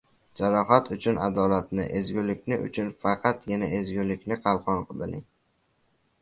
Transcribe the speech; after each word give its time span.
—Jarohat 0.39 0.87
uchun 0.95 1.19
adolatni, 1.25 1.85
ezgulik 1.99 2.49
uchun 2.57 2.89
faqatgina 3.05 3.69
ezgulikni 3.81 4.39
qalqon 4.49 4.83
biling. 5.05 5.25